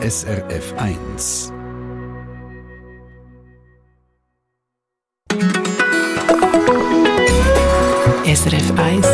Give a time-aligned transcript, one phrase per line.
[0.00, 1.52] SRF 1.
[8.24, 9.06] SRF 1.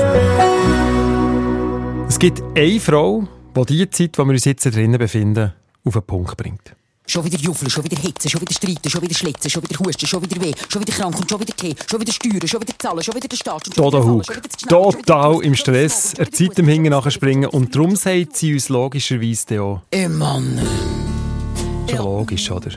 [2.07, 3.27] Es gibt eine Frau,
[3.57, 6.77] die die Zeit, wo wir uns jetzt drinnen befinden, auf den Punkt bringt.
[7.07, 10.07] Schon wieder Juffeln, schon wieder Hitzen, schon wieder Streiten, schon wieder Schlitzen, schon wieder Husten,
[10.07, 12.73] schon wieder Weh, schon wieder krank und schon wieder Tee, schon wieder Steuern, schon wieder
[12.79, 13.65] Zahlen, schon wieder der Staat.
[13.75, 14.25] Toda Hug.
[14.67, 19.81] Total im Stress, er zieht dem Hingen nachspringen und darum sagt sie uns logischerweise auch,
[19.91, 20.59] Ey Mann.
[21.91, 22.71] schon logisch, oder?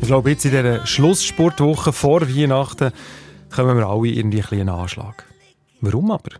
[0.00, 2.92] Ich glaube, jetzt in dieser Schlusssportwoche vor Weihnachten
[3.50, 5.24] kommen wir alle irgendwie ein einen Anschlag.
[5.80, 6.30] Warum aber?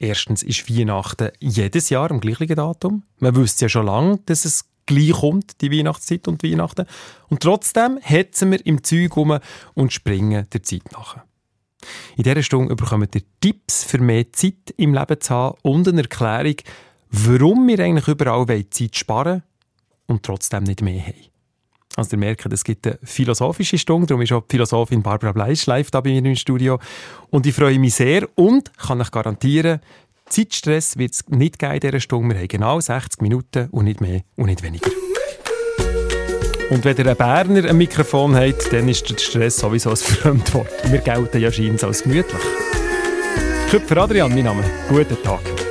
[0.00, 3.04] Erstens ist Weihnachten jedes Jahr am gleichen Datum.
[3.20, 6.86] Man wüsste ja schon lange, dass es gleich kommt, die Weihnachtszeit und Weihnachten.
[7.28, 9.38] Und trotzdem hetzen wir im Zeug rum
[9.74, 11.18] und springen der Zeit nach.
[12.16, 16.02] In dieser Stunde bekommt ihr Tipps für mehr Zeit im Leben zu haben und eine
[16.02, 16.56] Erklärung,
[17.10, 19.42] warum wir eigentlich überall Zeit sparen
[20.06, 21.28] und trotzdem nicht mehr haben.
[21.96, 25.66] Also ihr merkt, es gibt eine philosophische Stunde, darum ist auch die Philosophin Barbara Bleisch
[25.66, 26.78] live da bei mir im Studio.
[27.30, 29.80] Und ich freue mich sehr und kann euch garantieren,
[30.28, 32.34] Zeitstress wird es nicht geben in dieser Stunde.
[32.34, 34.90] Wir haben genau 60 Minuten und nicht mehr und nicht weniger.
[36.70, 40.68] Und wenn ihr einen Berner ein Mikrofon habt, dann ist der Stress sowieso ein Fremdwort.
[40.90, 42.42] Wir gelten ja scheinbar als gemütlich.
[43.70, 44.64] Köpfer Adrian, mein Name.
[44.88, 45.67] Guten Tag.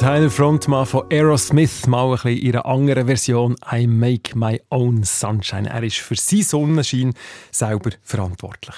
[0.00, 5.02] Tyler, Frontmann von Aerosmith, mal ein bisschen in einer anderen Version «I make my own
[5.02, 5.68] sunshine».
[5.68, 7.12] Er ist für seinen Sonnenschein
[7.50, 8.74] selber verantwortlich.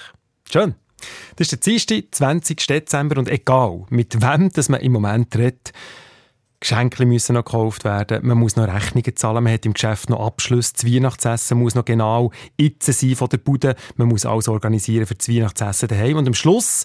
[0.50, 0.74] Schön.
[1.36, 2.66] Das ist der Dienstag, 20.
[2.66, 5.72] Dezember und egal, mit wem das man im Moment redet,
[6.58, 10.26] Geschenke müssen noch gekauft werden, man muss noch Rechnungen zahlen, man hat im Geschäft noch
[10.26, 15.06] Abschlüsse, das Weihnachtsessen muss noch genau jetzt sein von der Bude, man muss alles organisieren
[15.06, 16.84] für das Weihnachtsessen daheim und am Schluss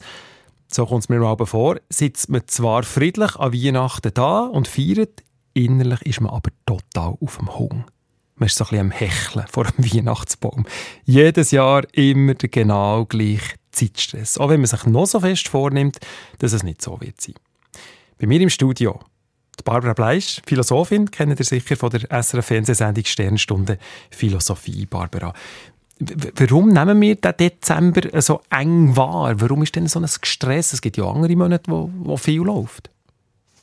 [0.70, 5.24] so kommt es mir mal vor, sitzt man zwar friedlich an Weihnachten da und feiert,
[5.54, 7.86] innerlich ist man aber total auf dem Hung.
[8.36, 10.66] Man ist so ein bisschen am Hecheln vor dem Weihnachtsbaum.
[11.06, 14.38] Jedes Jahr immer der genau gleiche Zeitstress.
[14.38, 15.98] Auch wenn man sich noch so fest vornimmt,
[16.40, 17.36] dass es nicht so wird sein.
[18.20, 19.00] Bei mir im Studio
[19.60, 23.80] die Barbara Bleisch, Philosophin, kennt ihr sicher von der SRF Fernsehsendung Sternstunde
[24.12, 24.86] Philosophie.
[24.86, 25.34] Barbara,
[26.00, 29.40] warum nehmen wir den Dezember so eng wahr?
[29.40, 30.74] Warum ist denn so ein Stress?
[30.74, 32.90] Es gibt ja andere Monate, wo, wo viel läuft.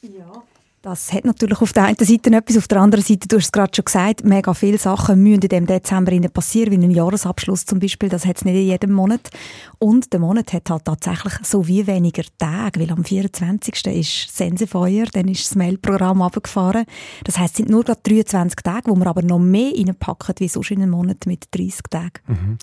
[0.02, 0.42] Ja.
[0.84, 3.52] Das hat natürlich auf der einen Seite etwas, auf der anderen Seite, du hast es
[3.52, 7.78] gerade schon gesagt, mega viele Sachen müssen in dem Dezember passieren, wie ein Jahresabschluss zum
[7.78, 9.30] Beispiel, das hat es nicht in jedem Monat.
[9.78, 13.86] Und der Monat hat halt tatsächlich so wie weniger Tage, weil am 24.
[13.86, 16.84] ist Sensefeuer, dann ist das Mailprogramm runtergefahren.
[17.24, 20.48] Das heisst, es sind nur gerade 23 Tage, wo wir aber noch mehr reinpacken, wie
[20.48, 22.20] sonst in einem Monat mit 30 Tagen.
[22.26, 22.58] Mhm.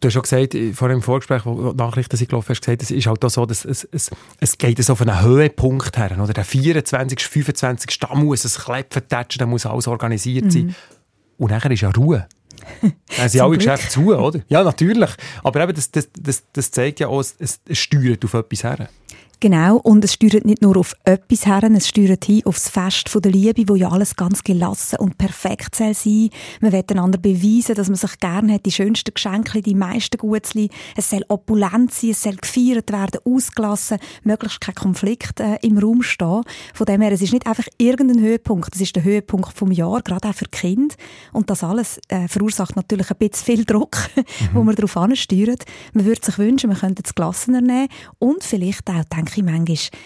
[0.00, 3.06] Du hast schon gesagt, vor dem Vorgespräch, wo Nachrichten sind gelaufen, hast gesagt, es ist
[3.06, 4.10] halt auch so, dass es, es,
[4.40, 6.34] es geht so auf einen Höhepunkt her, oder?
[6.34, 10.66] Der 24., 25., da muss es Klepfen tätschen, da muss alles organisiert sein.
[10.66, 10.74] Mhm.
[11.38, 12.28] Und nachher ist ja Ruhe.
[13.16, 14.40] Dann sind alle Geschäfte zu, oder?
[14.48, 15.10] Ja, natürlich.
[15.42, 18.88] Aber eben, das, das, das, das zeigt ja auch, es, es steuert auf etwas her.
[19.42, 23.22] Genau, und es steuert nicht nur auf etwas her, es steuert hin aufs Fest von
[23.22, 26.30] der Liebe, wo ja alles ganz gelassen und perfekt soll sein.
[26.60, 30.70] Man will einander beweisen, dass man sich gerne hat, die schönsten Geschenke, die meisten Gutzli.
[30.94, 36.04] Es soll opulent sein, es soll gefeiert werden, ausgelassen, möglichst kein Konflikt äh, im Raum
[36.04, 36.42] stehen.
[36.72, 40.02] Von dem her, es ist nicht einfach irgendein Höhepunkt, es ist der Höhepunkt vom Jahr,
[40.02, 40.94] gerade auch für Kind.
[41.32, 44.22] Und das alles äh, verursacht natürlich ein bisschen viel Druck, mhm.
[44.52, 45.64] wo man darauf ansteuert.
[45.94, 47.88] Man würde sich wünschen, man könnte es gelassener nehmen
[48.20, 50.00] und vielleicht auch, denke denke ich manchmal,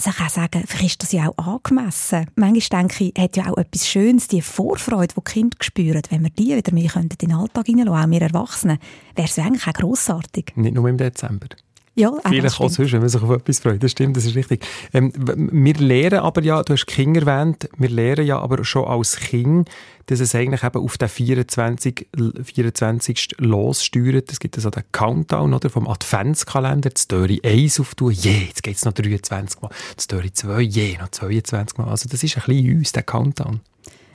[0.00, 2.26] sich auch sagen, vielleicht ist das ja auch angemessen.
[2.34, 6.22] Manchmal denke ich, hat ja auch etwas Schönes, die Vorfreude, die die Kinder spüren, wenn
[6.22, 8.78] wir die wieder mehr in den Alltag hineinlassen, auch wir Erwachsenen,
[9.14, 10.52] wäre es eigentlich auch grossartig.
[10.56, 11.48] Nicht nur im Dezember.
[11.96, 13.82] Ja, Vielleicht auch sonst, wenn man sich auf etwas freut.
[13.82, 14.64] Das stimmt, das ist richtig.
[14.92, 19.16] Ähm, wir lernen aber ja, du hast Kinder erwähnt, wir lernen ja aber schon als
[19.16, 19.68] Kind,
[20.06, 22.06] dass es eigentlich eben auf den 24.
[22.42, 23.36] 24.
[23.38, 24.30] lossteuert.
[24.30, 28.62] Es gibt also den Countdown oder, vom Adventskalender, das Döri 1 auftun, je, yeah, jetzt
[28.62, 31.88] geht es noch 23 Mal, das Döri 2, je, yeah, noch 22 Mal.
[31.88, 33.60] Also das ist ein bisschen uns, der Countdown.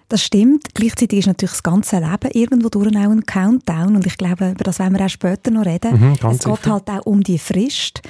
[0.08, 0.76] Das stimmt.
[0.76, 3.96] Gleichzeitig ist natürlich das ganze Leben irgendwo durch auch ein Countdown.
[3.96, 6.00] Und ich glaube, über das werden wir auch später noch reden.
[6.00, 6.72] Mhm, es geht sicher.
[6.72, 8.02] halt auch um die Frist.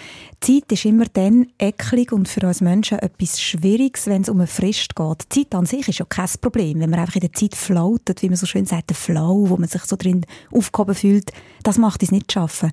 [0.43, 4.39] Die Zeit ist immer dann eklig und für uns Menschen etwas Schwieriges, wenn es um
[4.39, 5.23] eine Frist geht.
[5.33, 6.81] Die Zeit an sich ist ja kein Problem.
[6.81, 9.55] Wenn man einfach in der Zeit floatet, wie man so schön sagt, der Flow, wo
[9.55, 11.31] man sich so drin aufgehoben fühlt,
[11.63, 12.71] das macht es nicht schaffen.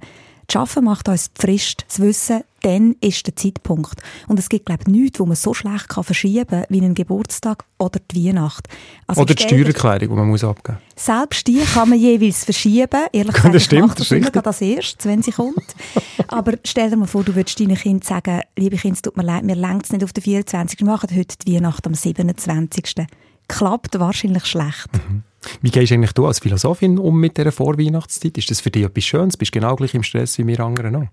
[0.54, 4.02] Arbeiten macht uns die Frist, das Wissen, dann ist der Zeitpunkt.
[4.28, 6.94] Und es gibt, glaube ich, nichts, wo man so schlecht kann verschieben kann, wie einen
[6.94, 8.68] Geburtstag oder die Weihnacht.
[9.06, 11.04] Also oder die Steuererklärung, die man muss abgeben muss.
[11.04, 13.06] Selbst die kann man jeweils verschieben.
[13.12, 15.74] Ehrlich gesagt, das stimmt, ich das, das erst, wenn sie kommt.
[16.28, 19.24] Aber stell dir mal vor, du würdest deinen Kind sagen, liebe Kinder, es tut mir
[19.24, 20.80] leid, mir längt es nicht auf den 24.
[20.80, 23.06] Wir machen heute die Weihnacht am 27.
[23.48, 24.88] Klappt wahrscheinlich schlecht.
[24.92, 25.24] Mhm.
[25.60, 28.38] Wie gehst eigentlich du als Philosophin um mit dieser Vorweihnachtszeit?
[28.38, 29.36] Ist das für dich etwas Schönes?
[29.36, 31.06] Bist du genau gleich im Stress wie wir anderen auch?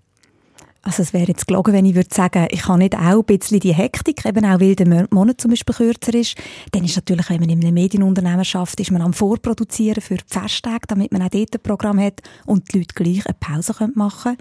[0.82, 3.60] Also es wäre jetzt gelogen, wenn ich würde sagen, ich habe nicht auch ein bisschen
[3.60, 6.36] die Hektik, eben auch weil der Monat zum Beispiel kürzer ist.
[6.72, 10.24] Dann ist natürlich, wenn man in einem Medienunternehmen schafft, ist man am Vorproduzieren für die
[10.26, 14.36] Festtage, damit man auch dort ein Programm hat und die Leute gleich eine Pause machen
[14.36, 14.38] können.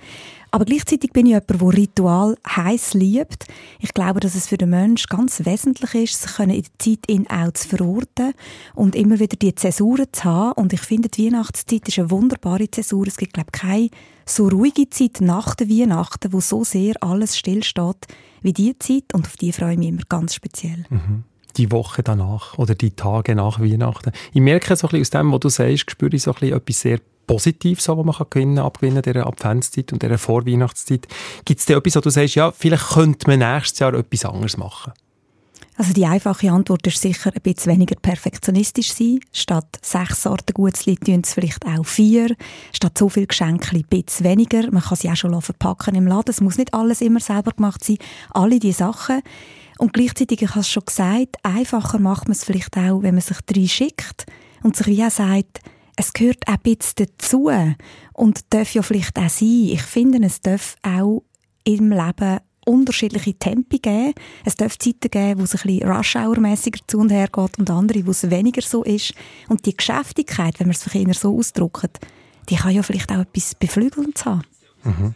[0.52, 3.46] Aber gleichzeitig bin ich jemand, der Ritual heiß liebt.
[3.80, 7.30] Ich glaube, dass es für den Menschen ganz wesentlich ist, sich in der Zeit in
[7.30, 8.34] auch zu verorten
[8.74, 10.54] und immer wieder die Zäsuren zu haben.
[10.54, 13.06] Und ich finde, die Weihnachtszeit ist eine wunderbare Zäsur.
[13.08, 13.90] Es gibt, glaube ich, keine
[14.26, 18.08] so ruhige Zeit nach der Weihnachten, wo so sehr alles stillsteht
[18.42, 19.14] wie die Zeit.
[19.14, 20.86] Und auf die freue ich mich immer ganz speziell.
[20.90, 21.24] Mhm
[21.58, 24.12] die Woche danach oder die Tage nach Weihnachten.
[24.34, 26.58] Ich merke so ein bisschen aus dem, was du sagst, spüre ich so ein bisschen
[26.58, 27.00] etwas sehr
[27.30, 31.08] positiv, so, was man kann gewinnen, abgewinnen dieser Adventszeit und dieser Vorweihnachtszeit.
[31.46, 34.58] Gibt es da etwas, wo du sagst, ja, vielleicht könnte man nächstes Jahr etwas anderes
[34.58, 34.94] machen?
[35.78, 39.20] Also die einfache Antwort ist sicher ein bisschen weniger perfektionistisch sein.
[39.32, 42.36] Statt sechs Sorten Gutzli tun es vielleicht auch vier.
[42.74, 44.70] Statt so viel Geschenke ein bisschen weniger.
[44.72, 46.32] Man kann sie auch schon verpacken im Laden.
[46.32, 48.00] Es muss nicht alles immer selber gemacht sein.
[48.32, 49.22] Alle diese Sachen.
[49.78, 53.22] Und gleichzeitig, ich habe es schon gesagt, einfacher macht man es vielleicht auch, wenn man
[53.22, 54.26] sich drin schickt
[54.64, 55.62] und sich wie auch sagt,
[56.00, 57.52] es gehört auch ein bisschen dazu
[58.14, 59.70] und darf ja vielleicht auch sein.
[59.72, 61.24] Ich finde, es darf auch
[61.66, 64.14] im Leben unterschiedliche Tempi geben.
[64.46, 68.08] Es darf Zeiten geben, wo es ein bisschen Rush-Hour-mässiger zu und her geht und andere,
[68.08, 69.14] wo es weniger so ist.
[69.50, 71.90] Und die Geschäftigkeit, wenn wir es für Kinder so ausdrücken,
[72.48, 74.44] die kann ja vielleicht auch etwas Beflügelndes haben.
[74.86, 75.16] Mhm.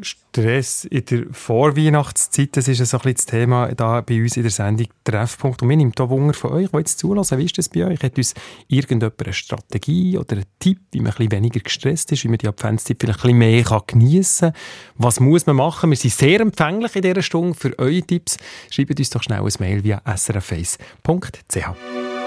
[0.00, 4.42] Stress in der Vorweihnachtszeit, das ist so ein bisschen das Thema da bei uns in
[4.42, 5.62] der Sendung Treffpunkt.
[5.62, 8.02] Und mir nimmt da Wunder von euch, die jetzt zulassen, wie ist das bei euch?
[8.02, 8.34] Hat uns
[8.68, 12.38] irgendjemand eine Strategie oder einen Tipp, wie man ein bisschen weniger gestresst ist, wie man
[12.38, 14.60] die Adventszeit vielleicht ein bisschen mehr geniessen kann?
[14.96, 15.90] Was muss man machen?
[15.90, 18.36] Wir sind sehr empfänglich in dieser Stunde für eure Tipps.
[18.70, 22.23] Schreibt uns doch schnell ein Mail via srface.ch.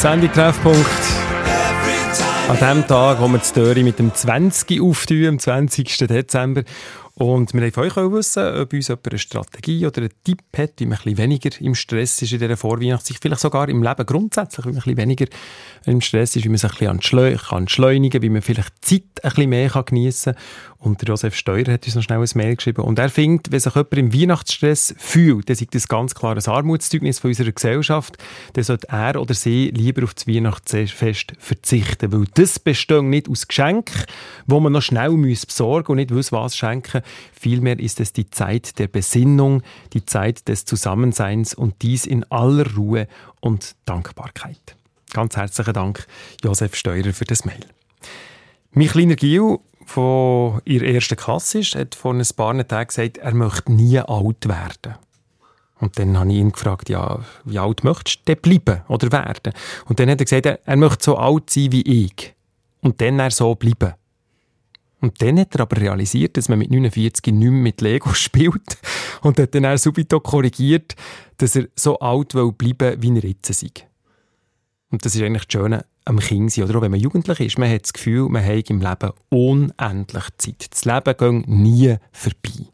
[0.00, 0.86] Sendung Treffpunkt.
[2.48, 5.96] An dem Tag, wo wir die Türe mit dem 20 auftun, am 20.
[6.06, 6.62] Dezember.
[7.14, 10.74] Und wir wollten von euch wissen, ob uns jemand eine Strategie oder einen Tipp hat,
[10.76, 13.18] wie man ein bisschen weniger im Stress ist in dieser Vorweihnachtszeit.
[13.20, 15.26] Vielleicht sogar im Leben grundsätzlich, wie man ein bisschen weniger
[15.84, 19.30] im Stress ist, wie man sich ein bisschen entschleunigen kann, wie man vielleicht Zeit ein
[19.30, 20.42] bisschen mehr geniessen kann.
[20.80, 22.82] Und der Josef Steuer hat uns noch schnell ein Mail geschrieben.
[22.82, 26.46] Und er findet, wenn sich jemand im Weihnachtsstress fühlt, dann ist das ganz klar ein
[26.46, 28.16] Armutszeugnis von unserer Gesellschaft,
[28.52, 32.12] dann sollte er oder sie lieber auf das Weihnachtsfest verzichten.
[32.12, 34.04] Weil das besteht nicht aus Geschenken,
[34.46, 37.02] wo man noch schnell besorgen muss und nicht weiß, was schenken.
[37.32, 39.62] Vielmehr ist es die Zeit der Besinnung,
[39.94, 43.08] die Zeit des Zusammenseins und dies in aller Ruhe
[43.40, 44.76] und Dankbarkeit.
[45.12, 46.06] Ganz herzlichen Dank,
[46.44, 47.64] Josef Steurer, für das Mail.
[48.72, 49.58] Mein kleiner Gil
[49.88, 54.46] von ihrer ersten Klasse ist, hat vor ein paar Tagen gesagt, er möchte nie alt
[54.46, 54.96] werden.
[55.80, 59.54] Und dann habe ich ihn gefragt, ja, wie alt möchtest du denn bleiben oder werden?
[59.86, 62.34] Und dann hat er gesagt, er möchte so alt sein wie ich.
[62.80, 63.94] Und dann er so bleiben.
[65.00, 68.78] Und dann hat er aber realisiert, dass man mit 49 nicht mehr mit Lego spielt
[69.22, 70.96] und hat dann auch subito korrigiert,
[71.38, 73.86] dass er so alt will bleiben, wie er jetzt ist.
[74.90, 76.64] Und das ist eigentlich das Schöne am Kind sein.
[76.64, 80.24] Oder auch wenn man jugendlich ist, man hat das Gefühl, man hat im Leben unendlich
[80.38, 80.66] Zeit.
[80.70, 82.66] Das Leben geht nie vorbei.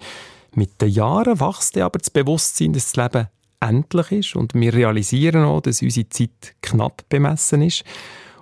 [0.55, 3.29] Mit den Jahren wächst aber das Bewusstsein, dass das Leben
[3.61, 7.85] endlich ist und wir realisieren auch, dass unsere Zeit knapp bemessen ist.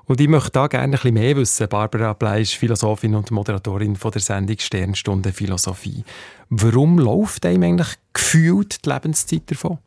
[0.05, 1.69] Und ich möchte da gerne ein bisschen mehr wissen.
[1.69, 6.05] Barbara Bleisch, Philosophin und Moderatorin von der Sendung Sternstunde Philosophie.
[6.51, 9.79] Warum läuft einem eigentlich gefühlt die Lebenszeit davon?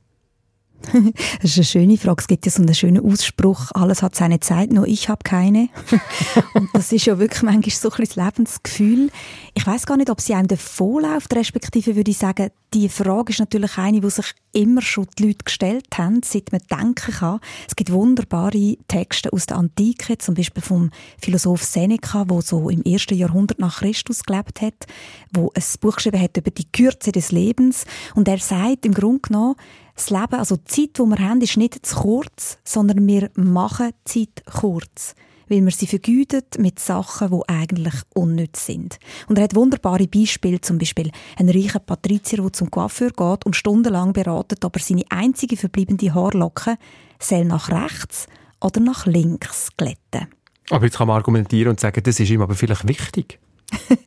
[1.41, 2.21] Das ist eine schöne Frage.
[2.21, 5.69] Es gibt ja so einen schönen Ausspruch, alles hat seine Zeit, nur ich habe keine.
[6.53, 9.09] und das ist ja wirklich manchmal so ein das Lebensgefühl.
[9.53, 13.39] Ich weiß gar nicht, ob sie einem davonläuft, respektive würde ich sagen, die Frage ist
[13.39, 17.39] natürlich eine, die sich immer schon die Leute gestellt haben, seit man denken kann.
[17.67, 22.83] Es gibt wunderbare Texte aus der Antike, zum Beispiel vom Philosoph Seneca, der so im
[22.83, 24.87] ersten Jahrhundert nach Christus gelebt hat,
[25.31, 27.85] wo ein Buch geschrieben hat über die Kürze des Lebens.
[28.13, 29.55] Und er sagt im Grunde genommen,
[29.95, 33.91] das Leben, also die Zeit, die wir haben, ist nicht zu kurz, sondern wir machen
[34.07, 35.15] die Zeit kurz.
[35.47, 38.97] Weil wir sie vergütet mit Sachen, die eigentlich unnütz sind.
[39.27, 43.55] Und er hat wunderbare Beispiele, zum Beispiel ein reicher Patrizier, der zum Coiffeur geht und
[43.55, 46.77] stundenlang beratet, ob er seine einzige verbleibende Haarlocke
[47.19, 48.25] soll nach rechts
[48.59, 50.27] oder nach links glätten.
[50.71, 53.39] Aber jetzt kann man argumentieren und sagen, das ist ihm aber vielleicht wichtig.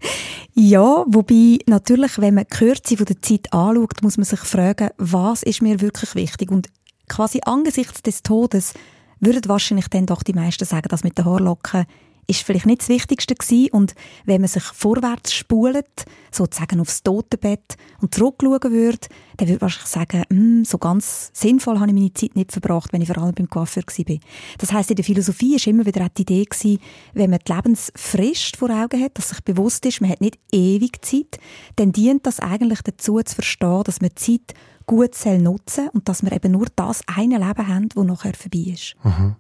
[0.60, 5.44] Ja, wobei natürlich, wenn man die Kürze der Zeit anschaut, muss man sich fragen, was
[5.44, 6.50] ist mir wirklich wichtig?
[6.50, 6.68] Und
[7.08, 8.74] quasi angesichts des Todes
[9.20, 11.86] würden wahrscheinlich dann doch die meisten sagen, dass mit den Haarlocken
[12.28, 13.70] ist vielleicht nicht das Wichtigste gewesen.
[13.72, 19.74] Und wenn man sich vorwärts spult, sozusagen aufs Totenbett und zurückschauen würde, dann würde man
[19.84, 23.34] sagen, mm, so ganz sinnvoll habe ich meine Zeit nicht verbracht, wenn ich vor allem
[23.34, 24.16] beim Coiffeur war.
[24.58, 26.80] Das heisst, in der Philosophie ist immer wieder die Idee gewesen,
[27.14, 31.04] wenn man die Lebensfrist vor Augen hat, dass sich bewusst ist, man hat nicht ewig
[31.04, 31.38] Zeit,
[31.76, 34.54] dann dient das eigentlich dazu zu verstehen, dass man Zeit
[34.86, 38.72] gut nutzen soll und dass wir eben nur das eine Leben haben, das nachher vorbei
[38.72, 38.96] ist.
[39.02, 39.36] Mhm.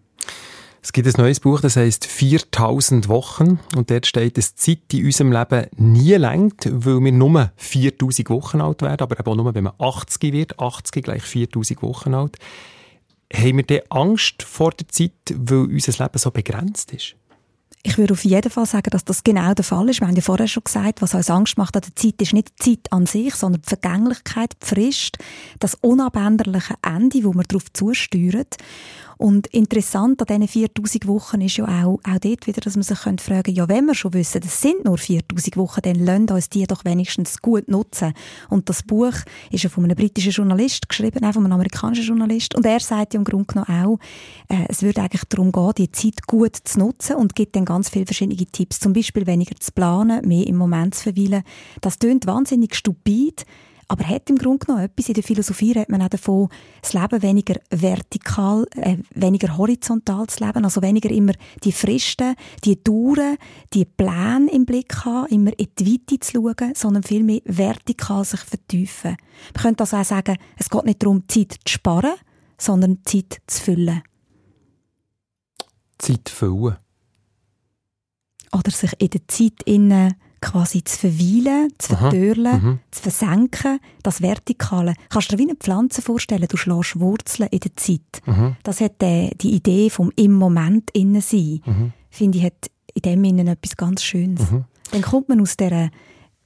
[0.88, 4.94] Es gibt ein neues Buch, das heißt 4000 Wochen und dort steht, dass die Zeit
[4.94, 9.36] in unserem Leben nie längt, weil wir nur 4000 Wochen alt werden, aber eben auch
[9.36, 12.38] nur, wenn man 80 wird, 80 gleich 4000 Wochen alt.
[13.30, 17.16] Haben wir denn Angst vor der Zeit, weil unser Leben so begrenzt ist?
[17.82, 20.00] Ich würde auf jeden Fall sagen, dass das genau der Fall ist.
[20.00, 22.50] Wir haben ja vorher schon gesagt, was uns Angst macht an der Zeit, ist nicht
[22.64, 25.18] die Zeit an sich, sondern die Vergänglichkeit, die Frist,
[25.60, 28.46] das unabänderliche Ende, wo wir darauf zusteuern.
[29.18, 32.98] Und interessant an diesen 4000 Wochen ist ja auch, auch dort wieder, dass man sich
[32.98, 36.48] fragen könnte, ja, wenn wir schon wissen, das sind nur 4000 Wochen, dann lasst uns
[36.48, 38.14] die doch wenigstens gut nutzen.
[38.48, 39.14] Und das Buch
[39.50, 42.54] ist ja von einem britischen Journalist geschrieben, auch von einem amerikanischen Journalist.
[42.54, 43.98] Und er sagt ja im Grunde genommen auch,
[44.48, 47.88] äh, es würde eigentlich darum gehen, die Zeit gut zu nutzen und gibt dann ganz
[47.88, 48.78] viele verschiedene Tipps.
[48.78, 51.42] Zum Beispiel weniger zu planen, mehr im Moment zu verweilen.
[51.80, 53.44] Das tönt wahnsinnig stupid,
[53.88, 55.08] aber hat im Grunde genommen etwas.
[55.08, 56.48] In der Philosophie redet man auch davon,
[56.82, 61.32] das Leben weniger vertikal, äh, weniger horizontal zu leben, also weniger immer
[61.64, 63.38] die Fristen, die Touren,
[63.72, 68.40] die Pläne im Blick haben, immer in die Weite zu schauen, sondern vielmehr vertikal sich
[68.40, 69.16] vertiefen.
[69.54, 72.14] Man könnte also auch sagen, es geht nicht darum, Zeit zu sparen,
[72.58, 74.02] sondern Zeit zu füllen.
[75.96, 76.76] Zeit füllen?
[78.52, 82.78] Oder sich in der Zeit innen quasi zu verweilen, zu verdörlen, mhm.
[82.90, 84.94] zu versenken, das Vertikale.
[85.08, 88.22] Kannst du dir wie eine Pflanze vorstellen, du schlägst Wurzeln in der Zeit.
[88.26, 88.56] Mhm.
[88.62, 91.60] Das hat äh, die Idee vom im Moment innen sein.
[91.64, 91.92] Mhm.
[92.10, 94.50] Finde ich, hat in dem Innen etwas ganz Schönes.
[94.50, 94.64] Mhm.
[94.92, 95.90] Dann kommt man aus dieser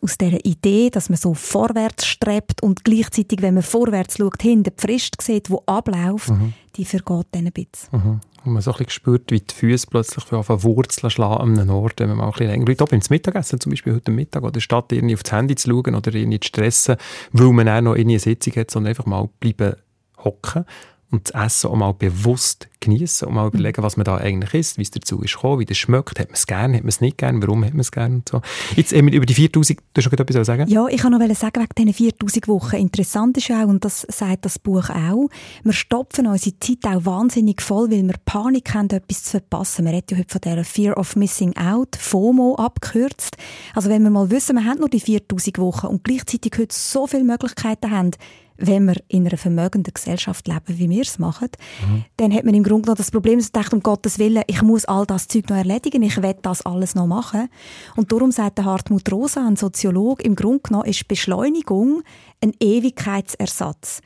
[0.02, 4.72] aus dieser Idee, dass man so vorwärts strebt und gleichzeitig, wenn man vorwärts schaut, hinter
[4.72, 6.54] die Frist sieht, die abläuft, mhm.
[6.76, 7.88] Die vergeht dann ein bisschen.
[7.92, 8.20] Mhm.
[8.44, 11.70] Und man so ein bisschen spürt, wie die Füße plötzlich von Wurzeln schlagen an einem
[11.70, 14.60] Ort, wenn man mal ein bisschen länger Leute beim Mittagessen, zum Beispiel heute Mittag, oder
[14.60, 16.96] statt irgendwie aufs Handy zu schauen oder irgendwie zu stressen,
[17.32, 19.76] weil man auch noch eine Sitzung hat, sondern einfach mal bleiben
[20.24, 20.64] hocken
[21.12, 24.78] und das Essen auch mal bewusst genießen und mal überlegen, was man da eigentlich isst,
[24.78, 27.00] wie es dazu ist gekommen, wie das schmeckt, hat man es gerne, hat man es
[27.00, 28.40] nicht gerne, warum hat man es gerne und so.
[28.76, 30.68] Jetzt eben über die 4000, du hast noch etwas sagen?
[30.68, 32.76] Ja, ich kann noch sagen, wegen diesen 4000 Wochen.
[32.76, 35.28] Interessant ist auch, und das sagt das Buch auch,
[35.62, 39.84] wir stopfen unsere Zeit auch wahnsinnig voll, weil wir Panik haben, etwas zu verpassen.
[39.84, 43.36] Wir reden ja heute von dieser Fear of Missing Out, FOMO abgekürzt.
[43.74, 47.06] Also wenn wir mal wissen, wir haben nur die 4000 Wochen und gleichzeitig heute so
[47.06, 48.12] viele Möglichkeiten haben,
[48.56, 51.48] wenn wir in einer vermögenden Gesellschaft leben, wie wir es machen,
[51.86, 52.04] mhm.
[52.16, 54.62] dann hat man im Grunde noch das Problem, dass man denkt, um Gottes Willen, ich
[54.62, 57.48] muss all das Zeug noch erledigen, ich will das alles noch machen.
[57.96, 62.02] Und darum sagt der Hartmut Rosa, ein Soziologe, im Grunde genommen ist Beschleunigung
[62.40, 64.00] ein Ewigkeitsersatz.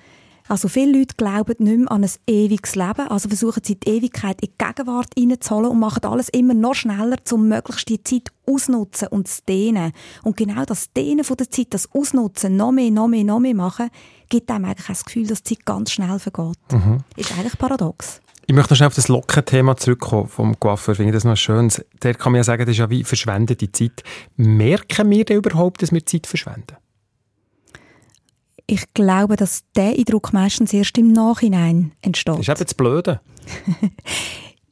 [0.48, 4.40] Also viele Leute glauben nicht mehr an ein ewiges Leben, also versuchen sie die Ewigkeit
[4.40, 9.08] in die Gegenwart reinzuholen und machen alles immer noch schneller, um möglichst die Zeit ausnutzen
[9.08, 9.92] und zu dehnen.
[10.22, 13.54] Und genau das Dehnen von der Zeit, das Ausnutzen, noch mehr, noch mehr, noch mehr
[13.54, 13.90] machen,
[14.28, 16.56] gibt einem eigentlich das Gefühl, dass die Zeit ganz schnell vergeht.
[16.72, 16.98] Mhm.
[17.16, 18.20] Ist eigentlich paradox.
[18.48, 20.92] Ich möchte noch schnell auf das Locken-Thema zurückkommen vom Coiffeur.
[20.92, 21.72] Ich finde das noch schön.
[22.02, 24.04] Der kann man ja sagen, das ist ja wie verschwendete Zeit.
[24.36, 26.76] Merken wir denn überhaupt, dass wir Zeit verschwenden?
[28.66, 32.34] Ich glaube, dass der Eindruck meistens erst im Nachhinein entsteht.
[32.34, 33.20] Das ist eben das Blöde.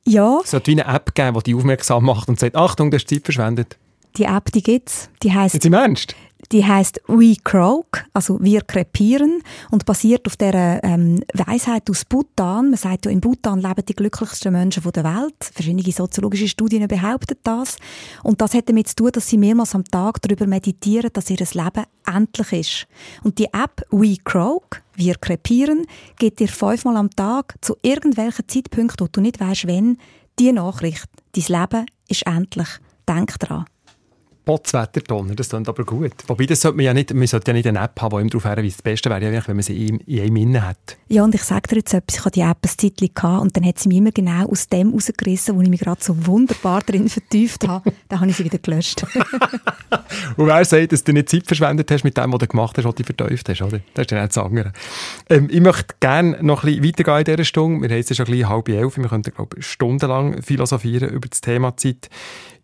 [0.05, 0.41] ja.
[0.43, 3.09] Es sollte wie eine App geben, die dich aufmerksam macht und sagt, Achtung, du hast
[3.09, 3.79] Zeit verschwendet.
[4.17, 5.11] Die App, die gibt's.
[5.23, 5.55] Die heisst...
[5.55, 6.15] Jetzt im Ernst?
[6.53, 12.71] Die heißt We Croak, also wir krepieren und basiert auf der ähm, Weisheit aus Bhutan.
[12.71, 15.35] Man sagt ja, in Bhutan leben die glücklichsten Menschen der Welt.
[15.41, 17.77] Verschiedene soziologische Studien behaupten das.
[18.23, 21.39] Und das hat damit zu tun, dass sie mehrmals am Tag darüber meditieren, dass ihr
[21.39, 22.87] Leben endlich ist.
[23.23, 25.87] Und die App We Croak, wir krepieren,
[26.19, 29.99] gibt dir fünfmal am Tag zu irgendwelchen Zeitpunkten, wo du nicht weißt, wenn,
[30.39, 32.69] die Nachricht: Dein Leben ist endlich.
[33.07, 33.67] Denk dran.
[34.45, 36.13] Potzwettertonner, das klingt aber gut.
[36.27, 38.31] Wobei, das sollte man ja nicht, man sollte ja nicht eine App haben, die ihm
[38.31, 38.79] darauf hinweist.
[38.79, 40.97] Das Beste wäre ja, wenn man sie in, in einem innen hat.
[41.09, 43.57] Ja, und ich sage dir jetzt etwas, ich hatte die App ein Zeitchen gehabt und
[43.57, 46.81] dann hat sie mich immer genau aus dem rausgerissen, wo ich mich gerade so wunderbar
[46.81, 47.93] drin vertieft habe.
[48.09, 49.05] dann habe ich sie wieder gelöscht.
[50.37, 52.85] und wer sagt, dass du nicht Zeit verschwendet hast mit dem, was du gemacht hast,
[52.85, 53.81] was du vertieft hast, oder?
[53.95, 54.73] Das ist ja nicht das andere.
[55.31, 57.83] Ähm, ich möchte gerne noch ein bisschen weitergehen in dieser Stunde.
[57.83, 58.97] Wir haben jetzt schon ein bisschen halb elf.
[58.99, 62.11] Wir könnten, glaube ich, stundenlang philosophieren über das Thema Zeit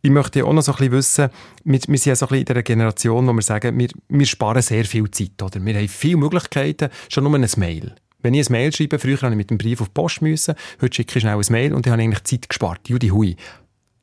[0.02, 1.28] ich möchte auch noch so ein bisschen wissen,
[1.64, 4.26] wir, wir sind ja so ein bisschen in dieser Generation, wo wir sagen, wir, wir
[4.26, 5.42] sparen sehr viel Zeit.
[5.42, 5.64] Oder?
[5.64, 7.94] Wir haben viele Möglichkeiten, schon nur ein Mail.
[8.22, 10.54] Wenn ich ein Mail schreibe, früher musste ich mit dem Brief auf die Post, müssen,
[10.80, 12.88] heute schicke ich schnell ein Mail und ich habe eigentlich Zeit gespart.
[12.88, 13.36] Judy Hui.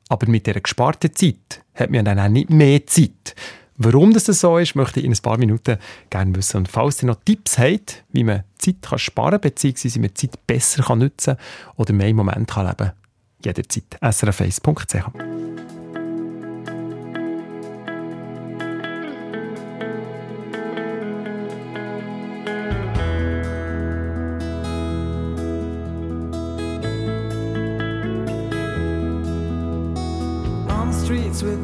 [0.08, 3.34] Aber mit dieser gesparten Zeit hat man dann auch nicht mehr Zeit.
[3.76, 5.78] Warum das so ist, möchte ich in ein paar Minuten
[6.10, 6.56] gerne wissen.
[6.58, 10.14] Und falls ihr noch Tipps habt, wie man Zeit kann sparen kann, beziehungsweise wie man
[10.16, 12.92] Zeit besser kann nutzen kann oder mehr im Moment kann leben kann,
[13.44, 13.84] jederzeit.
[14.00, 15.47] srf1.ch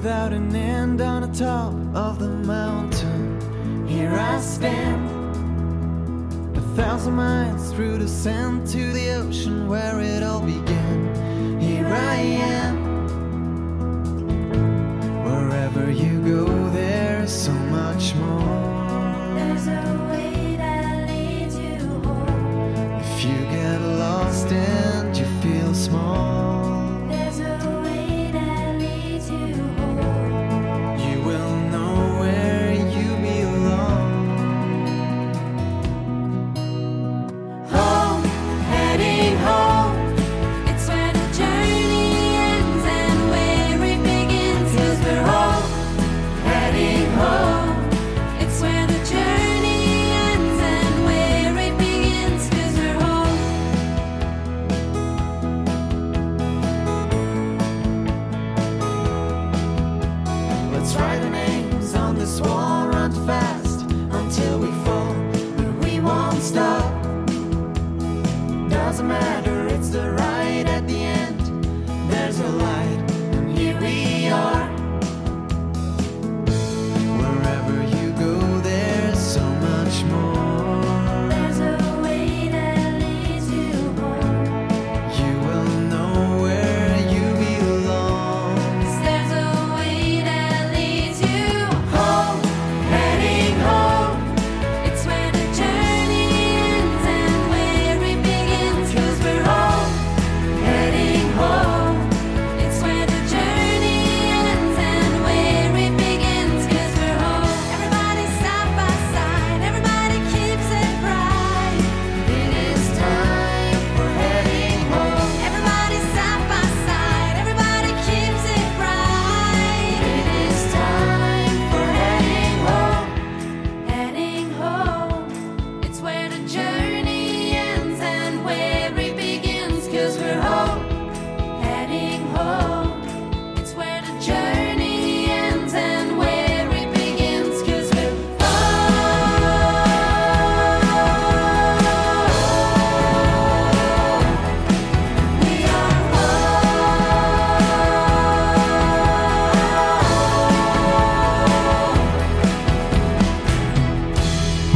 [0.05, 3.89] without an end on the top of the mountain.
[3.89, 5.09] Here I stand,
[6.55, 11.59] a thousand miles through the sand to the ocean where it all began.
[11.59, 12.77] Here I am,
[15.25, 18.64] wherever you go, there's so much more.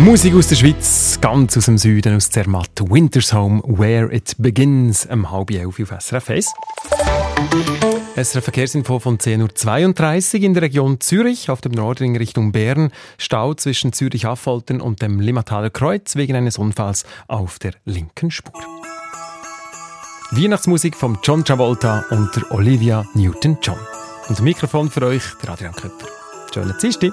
[0.08, 2.80] Musik aus der Schweiz, ganz aus dem Süden, aus Zermatt.
[2.80, 6.46] Winter's Home, Where It Begins, um halb elf auf SRF 1.
[8.16, 12.90] SRF Verkehrsinfo von 10.32 Uhr in der Region Zürich, auf dem Nordring Richtung Bern.
[13.18, 18.62] Stau zwischen Zürich-Affoltern und dem Limmataler Kreuz wegen eines Unfalls auf der linken Spur.
[20.30, 23.78] Weihnachtsmusik von John Travolta und der Olivia Newton-John.
[24.30, 26.08] Und Mikrofon für euch, der Adrian Köpfer.
[26.54, 27.12] Schönen Dienstag.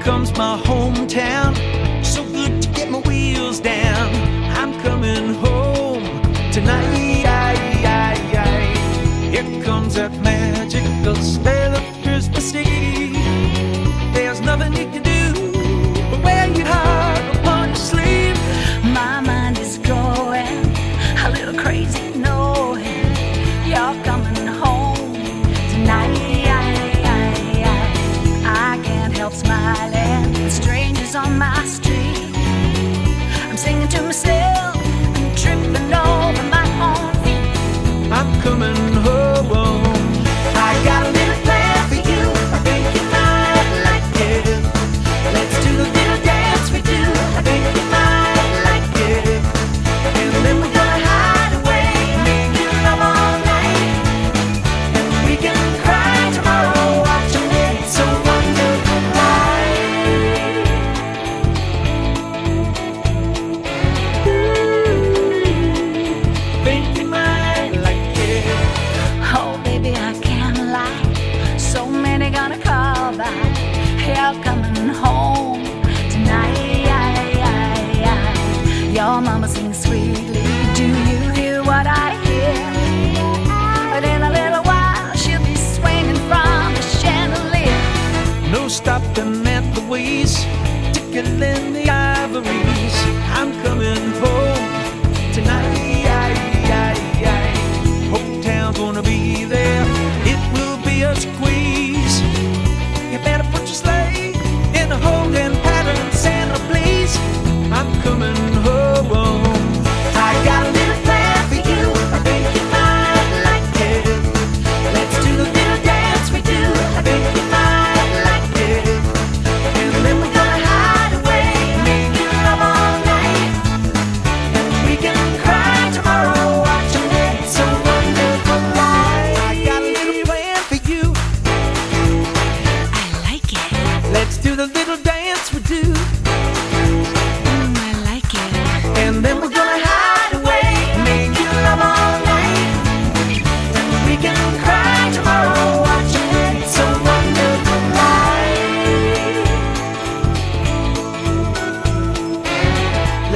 [0.00, 1.54] Comes my hometown.
[2.04, 4.08] So good to get my wheels down.
[4.56, 6.04] I'm coming home
[6.52, 7.00] tonight.
[9.30, 10.29] Here comes that magical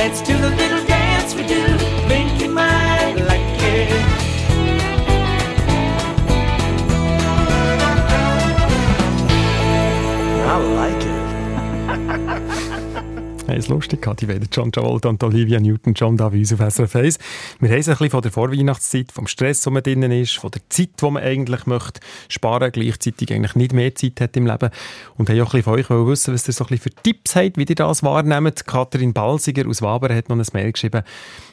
[0.07, 0.74] Let's do the little
[14.13, 17.19] Die beiden John Travolta und Olivia Newton-John da bei uns auf SRF 1.
[17.59, 20.51] Wir haben es ein bisschen von der Vorweihnachtszeit, vom Stress, wo man drinnen ist, von
[20.51, 24.69] der Zeit, wo man eigentlich möchte sparen, gleichzeitig eigentlich nicht mehr Zeit hat im Leben.
[25.17, 27.35] Und haben auch ein bisschen von euch wissen, was ihr so ein bisschen für Tipps
[27.35, 28.67] habt, wie ihr das wahrnehmt.
[28.67, 31.03] Katrin Balsiger aus Waber hat noch ein Mail geschrieben.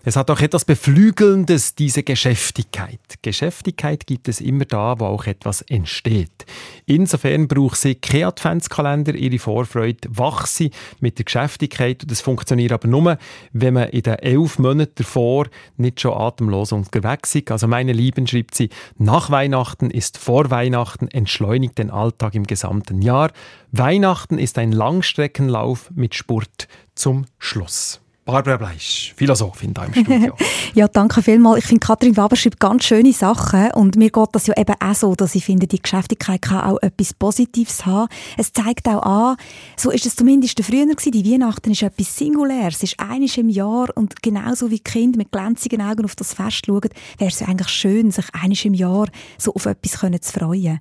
[0.03, 2.99] Es hat auch etwas Beflügelndes, diese Geschäftigkeit.
[3.21, 6.45] Geschäftigkeit gibt es immer da, wo auch etwas entsteht.
[6.85, 12.40] Insofern braucht sie kein Adventskalender, ihre Vorfreude wachse mit der Geschäftigkeit und das funktioniert
[12.71, 13.17] aber nur,
[13.53, 17.51] wenn man in den elf Monaten davor nicht schon atemlos unterwegs ist.
[17.51, 23.01] Also meine Lieben, schreibt sie, nach Weihnachten ist vor Weihnachten entschleunigt den Alltag im gesamten
[23.01, 23.31] Jahr.
[23.71, 28.01] Weihnachten ist ein Langstreckenlauf mit Spurt zum Schluss.
[28.23, 30.35] Barbara Bleisch, Philosophin da im Studio.
[30.73, 31.59] Ja, danke vielmals.
[31.59, 34.95] Ich finde, Katrin Waber schreibt ganz schöne Sachen und mir geht das ja eben auch
[34.95, 38.07] so, dass ich finde, die Geschäftigkeit kann auch etwas Positives haben.
[38.37, 39.35] Es zeigt auch an,
[39.75, 42.77] so ist es zumindest früher gewesen, die Weihnachten ist etwas Singuläres.
[42.77, 46.65] Es ist einiges im Jahr und genauso wie Kinder mit glänzigen Augen auf das Fest
[46.67, 49.07] schauen, wäre es ja eigentlich schön, sich einiges im Jahr
[49.37, 50.79] so auf etwas können zu freuen.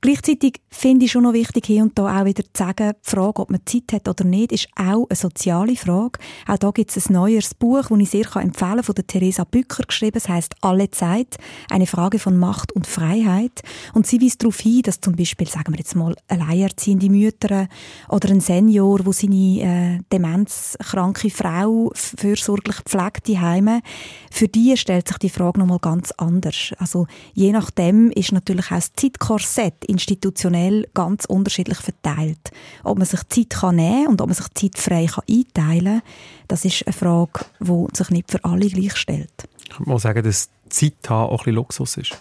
[0.00, 3.40] Gleichzeitig finde ich schon noch wichtig, hier und da auch wieder zu sagen, die Frage,
[3.40, 6.18] ob man Zeit hat oder nicht, ist auch eine soziale Frage.
[6.48, 9.44] Auch da gibt gibt es ein neues Buch, das ich sehr empfehlen kann, von Theresa
[9.44, 10.16] Bücker geschrieben.
[10.16, 11.36] Es heißt «Alle Zeit.
[11.68, 13.60] Eine Frage von Macht und Freiheit».
[13.92, 17.68] Und sie weist darauf hin, dass zum Beispiel, sagen wir jetzt mal, alleinerziehende Mütter
[18.08, 23.82] oder ein Senior, wo seine äh, demenzkranke Frau fürsorglich pflegt, Heime,
[24.30, 26.72] für die stellt sich die Frage nochmal ganz anders.
[26.78, 32.50] Also je nachdem ist natürlich auch das Zeitkorsett institutionell ganz unterschiedlich verteilt.
[32.82, 36.02] Ob man sich Zeit kann nehmen und ob man sich Zeit frei kann einteilen kann,
[36.48, 39.48] das ist eine Frage, die sich nicht für alle gleich stellt.
[39.70, 42.18] Ich muss sagen, dass Zeit haben auch ein bisschen Luxus ist.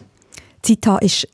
[0.62, 1.28] Zeit haben ist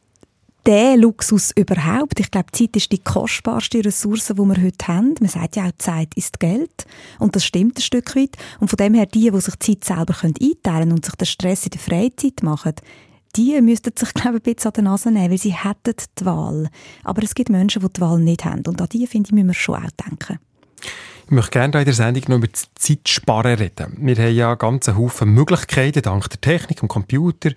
[0.65, 2.20] der Luxus überhaupt.
[2.20, 5.15] Ich glaube, Zeit ist die kostbarste Ressource, die wir heute haben.
[5.20, 6.86] Man sagt ja auch, Zeit ist Geld.
[7.20, 8.38] Und das stimmt ein Stück weit.
[8.59, 11.65] Und von dem her, die, die sich Zeit selber einteilen können und sich den Stress
[11.65, 12.76] in der Freizeit machen,
[13.36, 16.26] die müssten sich, glaube ich, ein bisschen an der Nase nehmen, weil sie hätten die
[16.26, 16.70] Wahl.
[17.03, 18.63] Aber es gibt Menschen, die die Wahl nicht haben.
[18.65, 20.39] Und an die, finde ich, müssen wir schon auch denken.
[21.34, 23.97] Ich möchte gerne in der Sendung noch über das Zeitsparen reden.
[23.97, 27.49] Wir haben ja ganz Haufen Möglichkeiten, dank der Technik und Computer,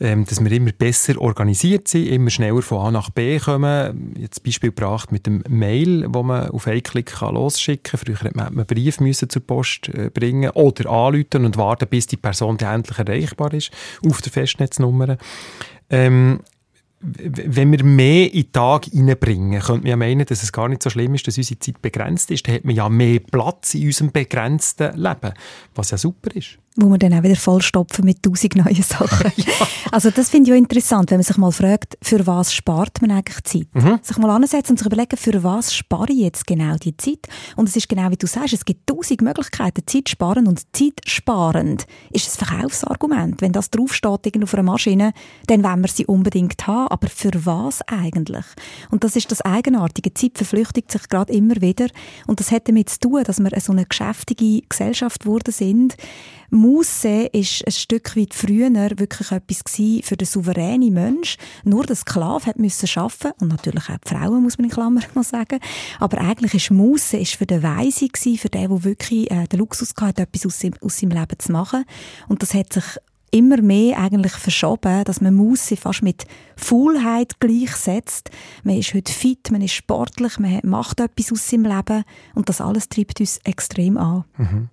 [0.00, 4.14] ähm, dass wir immer besser organisiert sind, immer schneller von A nach B kommen.
[4.16, 8.00] Jetzt Beispiel gebracht mit dem Mail, wo man auf einen Klick kann losschicken kann.
[8.00, 12.06] Früher hat man einen Brief müssen zur Post äh, bringen oder anrufen und warten, bis
[12.06, 13.70] die Person endlich erreichbar ist
[14.06, 15.18] auf der Festnetznummer.
[15.90, 16.40] Ähm,
[17.00, 20.82] wenn wir mehr in den Tag hineinbringen, könnte man ja meinen, dass es gar nicht
[20.82, 22.46] so schlimm ist, dass unsere Zeit begrenzt ist.
[22.46, 25.32] Dann hat man ja mehr Platz in unserem begrenzten Leben,
[25.74, 29.32] was ja super ist wo wir dann auch wieder vollstopfen mit tausend neuen Sachen.
[29.36, 29.52] ja.
[29.90, 33.10] Also das finde ich auch interessant, wenn man sich mal fragt, für was spart man
[33.10, 33.66] eigentlich Zeit?
[33.74, 33.98] Mhm.
[34.00, 37.26] Sich mal ansetzen und sich überlegen, für was spare ich jetzt genau die Zeit?
[37.56, 41.00] Und es ist genau wie du sagst, es gibt tausend Möglichkeiten, Zeit sparen und Zeit
[41.04, 43.40] sparend ist ein Verkaufsargument.
[43.40, 45.12] Wenn das draufsteht auf einer Maschine,
[45.48, 48.44] dann wollen wir sie unbedingt haben, aber für was eigentlich?
[48.90, 50.10] Und das ist das Eigenartige.
[50.10, 51.88] Die Zeit verflüchtigt sich gerade immer wieder
[52.26, 55.96] und das hat damit zu tun, dass wir so eine geschäftige Gesellschaft geworden sind,
[56.50, 59.62] Musse ist ein Stück weit früher wirklich etwas
[60.02, 61.36] für den souveränen Mensch.
[61.64, 65.04] Nur der Sklave hat müssen arbeiten und natürlich auch die Frauen, muss man in Klammern
[65.14, 65.60] noch sagen.
[66.00, 69.94] Aber eigentlich ist Musse ist für den Weise für den, der wirklich äh, den Luxus
[70.00, 71.84] hatte, etwas aus, seinem, aus seinem Leben zu machen.
[72.28, 72.84] Und das hat sich
[73.30, 76.24] immer mehr eigentlich verschoben, dass man Musse fast mit
[76.56, 78.30] Faulheit gleichsetzt.
[78.64, 82.60] Man ist heute fit, man ist sportlich, man macht etwas aus seinem Leben und das
[82.62, 84.24] alles treibt uns extrem an.
[84.38, 84.70] Mhm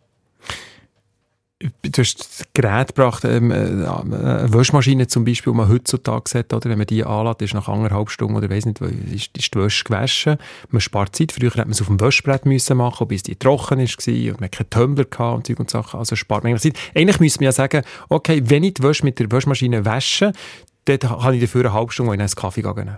[1.60, 6.54] du hast das Gerät gebracht, ähm, äh, eine Waschmaschine zum Beispiel, die man heutzutage hat,
[6.54, 9.60] oder wenn man die anlässt, ist nach anderthalb Stunden oder weiss nicht, ist, ist die
[9.60, 10.38] Wäsche gewaschen.
[10.70, 11.32] Man spart Zeit.
[11.32, 14.52] Früher hätte man es auf dem Waschbrett müssen machen, bis die trocken war und man
[14.52, 16.00] keinen Tumbler hatte und und Sachen.
[16.00, 16.78] Also spart man Zeit.
[16.94, 20.34] Eigentlich müsste man ja sagen, okay, wenn ich die Wäsche mit der Waschmaschine wasche,
[20.84, 22.98] dann kann ich dafür eine halbe Stunde in einen Kaffee gehen.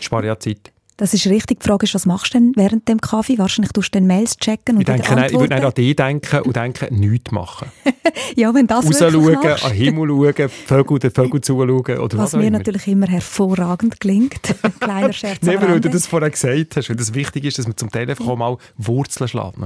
[0.00, 0.72] Spare ja Zeit.
[0.98, 1.60] Das ist richtig.
[1.60, 3.38] Die Frage ist, was machst du denn während dem Kaffee?
[3.38, 5.96] Wahrscheinlich tust du dann Mails checken und ich denke, nein, Ich würde nicht an dich
[5.96, 7.68] denken und denken, nichts machen.
[8.36, 12.32] ja, wenn das Rausschauen, an den Himmel schauen, Vögel, den Vögel zuschauen oder was, was
[12.34, 12.58] mir immer.
[12.58, 14.40] natürlich immer hervorragend gelingt.
[14.80, 17.76] Kleiner Scherz Nein, weil du das vorher gesagt hast, weil das wichtig ist, dass man
[17.76, 18.36] zum ja.
[18.36, 19.56] mal Wurzeln schlägt.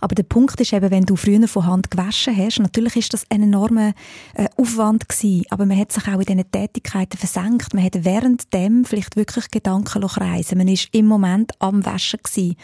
[0.00, 3.24] Aber der Punkt ist eben, wenn du früher von Hand gewaschen hast, natürlich ist das
[3.30, 3.92] ein enormer
[4.34, 7.74] äh, Aufwand gewesen, aber man hat sich auch in diesen Tätigkeiten versenkt.
[7.74, 10.58] Man hat während dem vielleicht wirklich Gedanken reisen.
[10.58, 12.56] Man ist im Moment am Waschen gewesen.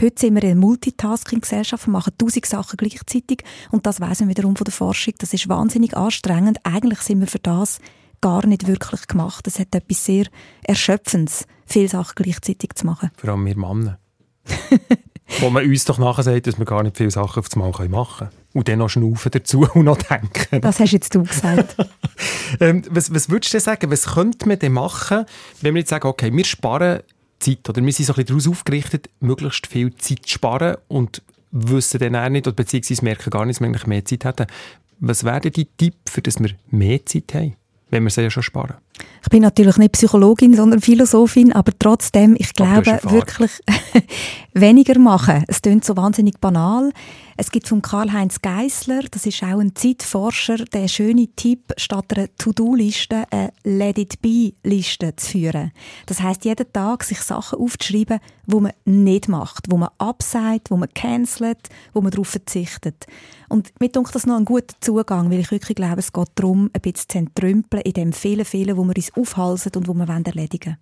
[0.00, 4.56] Heute sind wir in einer Multitasking-Gesellschaft, machen tausend Sachen gleichzeitig und das weiss man wiederum
[4.56, 5.14] von der Forschung.
[5.18, 6.58] Das ist wahnsinnig anstrengend.
[6.64, 7.78] Eigentlich sind wir für das
[8.20, 9.46] gar nicht wirklich gemacht.
[9.46, 10.26] Es hat etwas sehr
[10.62, 13.10] Erschöpfendes, viele Sachen gleichzeitig zu machen.
[13.16, 13.98] Vor allem wir Männer.
[15.40, 17.70] Wo man uns doch nachher sagt, dass wir gar nicht viele Sachen auf das Mal
[17.88, 18.30] machen können.
[18.52, 20.60] Und dann noch schnaufen dazu und noch denken.
[20.60, 21.76] Das hast jetzt du gesagt.
[22.60, 25.24] ähm, was, was würdest du denn sagen, was könnte man denn machen,
[25.60, 27.00] wenn wir jetzt sagen, okay, wir sparen
[27.40, 31.22] Zeit, oder wir sind so ein bisschen daraus aufgerichtet, möglichst viel Zeit zu sparen und
[31.50, 34.46] wissen dann auch nicht, oder beziehungsweise merken gar nicht, dass wir eigentlich mehr Zeit hätten.
[35.00, 37.56] Was wäre denn die Tipp, für das wir mehr Zeit haben?
[37.92, 38.74] Wenn wir sie ja schon sparen.
[39.22, 43.52] Ich bin natürlich nicht Psychologin, sondern Philosophin, aber trotzdem, ich glaube wirklich
[44.54, 45.44] weniger machen.
[45.46, 46.90] Es klingt so wahnsinnig banal.
[47.36, 52.28] Es gibt von Karl-Heinz Geissler, das ist auch ein Zeitforscher, der schöne Tipp, statt einer
[52.36, 55.72] To-Do-Liste eine Let-it-be-Liste zu führen.
[56.06, 60.76] Das heißt, jeden Tag sich Sachen aufzuschreiben, wo man nicht macht, wo man abseit, wo
[60.76, 63.06] man cancelt, wo man darauf verzichtet.
[63.52, 66.70] Und mir denke das noch ein guter Zugang, weil ich wirklich glaube, es geht darum,
[66.72, 70.08] ein bisschen zu entrümpeln in dem vielen, vielen, wo wir uns aufhalsen und wo wir
[70.08, 70.78] erledigen wollen.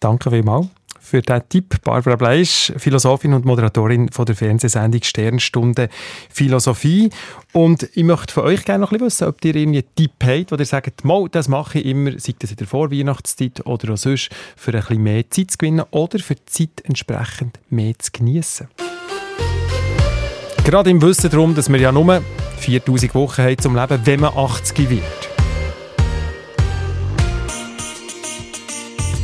[0.00, 1.82] Danke vielmals für diesen Tipp.
[1.84, 5.90] Barbara Bleisch, Philosophin und Moderatorin von der Fernsehsendung Sternstunde
[6.30, 7.10] Philosophie.
[7.52, 10.52] Und ich möchte von euch gerne noch ein bisschen wissen, ob ihr einen Tipp habt,
[10.52, 13.98] wo ihr sagt, Mal, das mache ich immer, sei das in der Vorweihnachtszeit oder auch
[13.98, 18.10] sonst, für ein bisschen mehr Zeit zu gewinnen oder für die Zeit entsprechend mehr zu
[18.10, 18.68] genießen.
[20.66, 22.22] Gerade im Wissen darum, dass wir ja nur
[22.58, 25.02] 4000 Wochen haben zum Leben, wenn man 80 wird.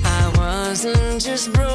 [0.05, 1.72] I wasn't just broke.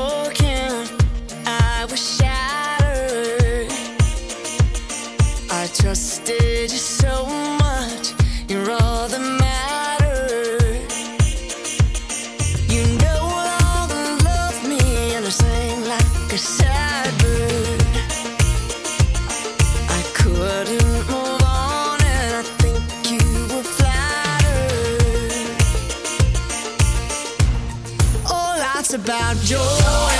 [29.03, 30.13] about joy,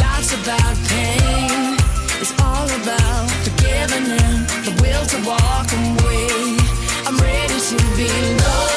[0.00, 1.76] life's about pain.
[2.20, 6.56] It's all about forgiving and the will to walk away.
[7.06, 8.08] I'm ready to be
[8.42, 8.75] loved.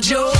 [0.00, 0.31] Joe.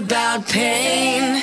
[0.00, 1.42] about pain.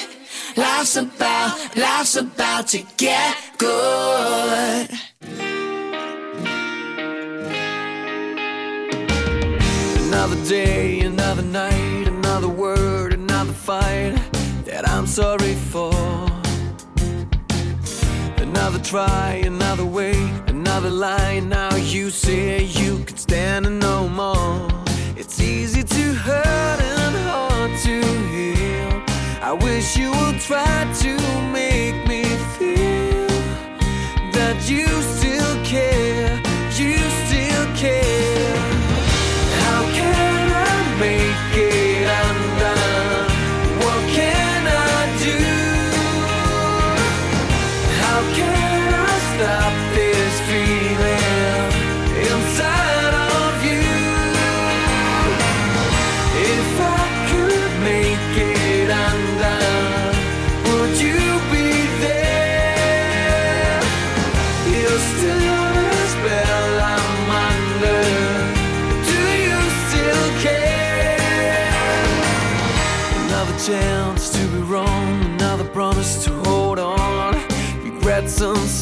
[0.55, 4.89] Life's about, life's about to get good.
[10.07, 14.15] Another day, another night, another word, another fight
[14.65, 15.93] that I'm sorry for.
[18.41, 20.15] Another try, another way,
[20.47, 21.39] another lie.
[21.41, 24.86] Now you say you can stand it no more.
[25.19, 29.01] It's easy to hurt and hard to heal.
[29.41, 31.11] I wish you would try to
[31.51, 32.23] make me
[32.59, 33.27] feel
[34.37, 34.85] that you
[35.17, 35.65] still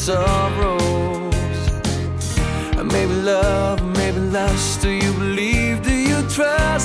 [0.06, 1.34] sorrows.
[2.92, 4.80] Maybe love, maybe lust.
[4.82, 5.82] Do you believe?
[5.82, 6.75] Do you trust?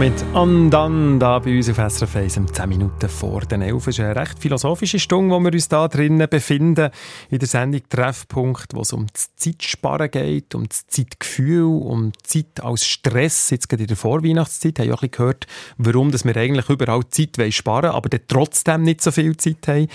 [0.00, 3.86] Mit Andan da bei uns auf SRF 1 um 10 Minuten vor den 11.
[3.86, 6.88] Es ist eine recht philosophische Stunde, wo wir uns da drinnen befinden.
[7.28, 12.62] In der Sendung Treffpunkt, wo es um das Zeitsparen geht, um das Zeitgefühl, um Zeit
[12.62, 13.50] als Stress.
[13.50, 15.46] Jetzt gerade in der Vorweihnachtszeit haben wir auch ein bisschen gehört,
[15.76, 19.88] warum dass wir eigentlich überall Zeit sparen wollen, aber trotzdem nicht so viel Zeit haben.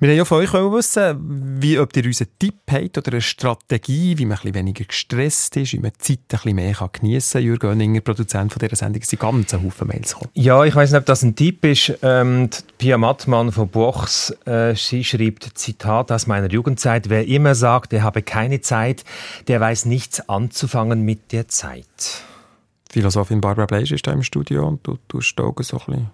[0.00, 3.20] Wir wollen ja von euch wissen, wie, ob ihr uns einen Tipp habt oder eine
[3.20, 6.90] Strategie, wie man ein bisschen weniger gestresst ist, wie man die Zeit ein bisschen mehr
[6.92, 7.42] geniessen kann.
[7.42, 10.30] Jürgen Oenninger, Produzent von dieser Sendung, sind ganz Haufen Mails gekommen.
[10.34, 11.96] Ja, ich weiß nicht, ob das ein Tipp ist.
[12.02, 17.54] Ähm, die Pia Mattmann von Bochs, äh, sie schreibt, Zitat aus meiner Jugendzeit, wer immer
[17.54, 19.04] sagt, er habe keine Zeit,
[19.46, 22.24] der weiß nichts anzufangen mit der Zeit.
[22.90, 26.10] Philosophin Barbara Bleisch ist da im Studio und du tust da so ein bisschen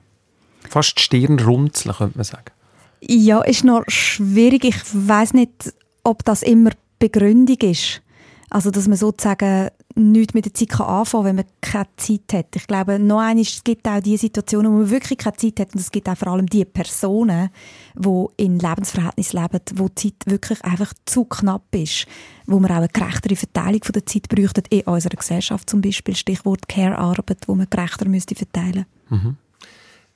[0.68, 2.53] fast die Stirn runzeln, könnte man sagen.
[3.01, 4.65] Ja, ist noch schwierig.
[4.65, 5.75] Ich weiß nicht,
[6.05, 8.03] ob das immer Begründung ist.
[8.51, 12.57] Also, dass man sozusagen nichts mit der Zeit anfangen kann, wenn man keine Zeit hat.
[12.57, 15.75] Ich glaube, noch einmal, es gibt auch die Situationen, wo man wirklich keine Zeit hat
[15.75, 17.51] und es gibt auch vor allem die Personen,
[17.95, 22.07] die in Lebensverhältnissen leben, wo die Zeit wirklich einfach zu knapp ist,
[22.47, 26.17] wo man auch eine gerechtere Verteilung von der Zeit bräuchte, in unserer Gesellschaft zum Beispiel,
[26.17, 29.37] Stichwort Care-Arbeit, wo man gerechter müsste verteilen Mhm.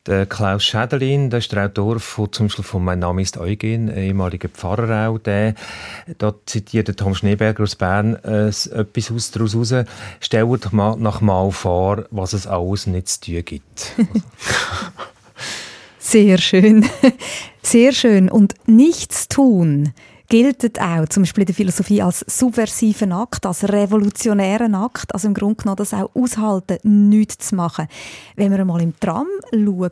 [0.06, 3.88] Der Klaus Schädelin, der ist der Autor von, zum Beispiel von «Mein Name ist Eugen»,
[3.88, 5.54] ehemaliger Pfarrer auch, der,
[6.18, 9.72] da zitiert der Tom Schneeberger aus Bern äh, etwas aus, daraus raus.
[10.20, 13.92] Stellt mal nach mal vor, was es alles nicht zu tun gibt.
[15.98, 16.84] Sehr schön.
[17.62, 18.28] Sehr schön.
[18.28, 19.94] Und nichts tun
[20.28, 25.12] gilt auch zum Beispiel in der Philosophie als subversiven Akt, als revolutionären Akt.
[25.14, 26.78] Also im Grunde genommen das auch aushalten,
[27.10, 27.88] nichts zu machen.
[28.36, 29.90] Wenn wir einmal im Tram schauen,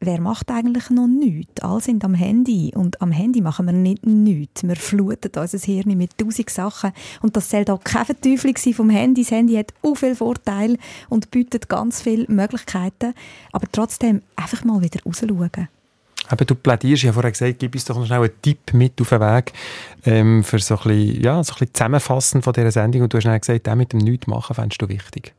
[0.00, 1.62] wer macht eigentlich noch nichts?
[1.62, 4.62] Alle sind am Handy und am Handy machen wir nicht nichts.
[4.62, 6.92] Wir fluten unser Hirn mit tausend Sachen
[7.22, 9.22] und das soll auch keine Verteuflung sein vom Handy.
[9.22, 13.14] Das Handy hat auch viele Vorteile und bietet ganz viele Möglichkeiten,
[13.52, 15.68] aber trotzdem einfach mal wieder rausschauen.
[16.28, 19.00] Aber du plädierst, ich habe vorher gesagt, gib uns doch noch schnell einen Tipp mit
[19.00, 19.52] auf den Weg
[20.04, 23.02] ähm, für so ein bisschen, ja, so ein bisschen Zusammenfassen von dieser Sendung.
[23.02, 25.34] Und du hast dann gesagt, auch mit dem Nichts machen fändest du wichtig.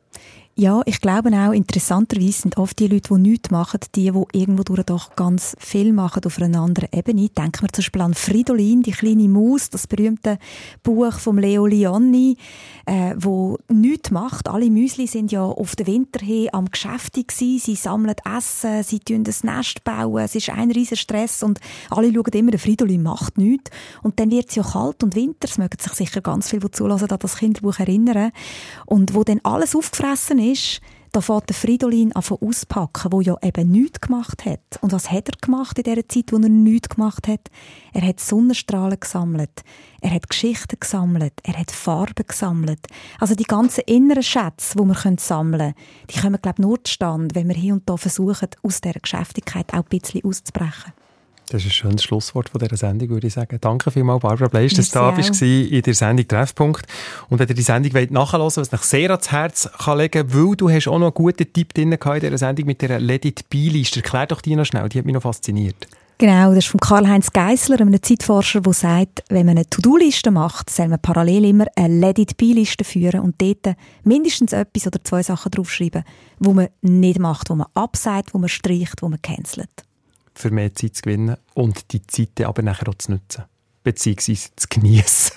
[0.59, 4.63] Ja, ich glaube auch, interessanterweise sind oft die Leute, die nichts machen, die, die irgendwo
[4.63, 7.29] doch ganz viel machen auf einer anderen Ebene.
[7.29, 10.39] Denken wir zum Beispiel an Fridolin, die kleine Maus, das berühmte
[10.81, 12.37] Buch von Leo Lionni,
[12.87, 14.49] äh, wo nichts macht.
[14.49, 17.59] Alle Müsli sind ja auf den Winter hin am Geschäft gewesen.
[17.59, 21.59] Sie sammeln Essen, sie bauen das Nest bauen, es ist ein riesiger Stress und
[21.91, 23.69] alle schauen immer, der Fridolin macht nichts.
[24.01, 26.71] Und dann wird es ja kalt und Winter, es mögen sich sicher ganz viele, die
[26.71, 28.31] zulassen, an das Kinderbuch erinnern.
[28.87, 30.46] Und wo dann alles aufgefressen ist,
[31.11, 34.79] da fährt der Fridolin an auspacken, der ja eben nichts gemacht hat.
[34.81, 37.49] Und was hat er gemacht in dieser Zeit, wo er nichts gemacht hat?
[37.93, 39.63] Er hat Sonnenstrahlen gesammelt.
[40.01, 41.33] Er hat Geschichten gesammelt.
[41.43, 42.85] Er hat Farben gesammelt.
[43.19, 45.73] Also die ganzen inneren Schätze, die wir sammeln können,
[46.09, 49.73] die kommen, glaube ich, nur zustande, wenn wir hier und da versuchen, aus dieser Geschäftigkeit
[49.73, 50.93] auch ein bisschen auszubrechen.
[51.49, 53.57] Das ist ein schönes Schlusswort von dieser Sendung, würde ich sagen.
[53.61, 56.85] Danke vielmals, Barbara Bleisch, dass du da bist in der Sendung Treffpunkt.
[57.29, 60.25] Und wenn ihr die Sendung wollt nachhören wollt, was euch sehr ans Herz kann legen
[60.33, 62.99] weil du hast auch noch einen guten Tipp drin gehabt in dieser Sendung mit der
[62.99, 64.01] Let It Be-Liste.
[64.01, 65.87] Erklär doch die noch schnell, die hat mich noch fasziniert.
[66.19, 70.69] Genau, das ist von Karl-Heinz Geissler, einem Zeitforscher, der sagt, wenn man eine To-Do-Liste macht,
[70.69, 76.03] soll man parallel immer eine Let-It-Be-Liste führen und dort mindestens etwas oder zwei Sachen draufschreiben,
[76.39, 79.86] wo man nicht macht, wo man abseit, wo man streicht, wo man cancelt.
[80.37, 83.45] Für mehr Zeit zu gewinnen und die Zeit aber nachher auch zu nutzen.
[83.83, 85.35] Beziehungsweise zu genießen.